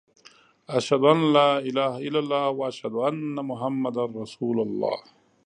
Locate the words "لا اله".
1.37-1.93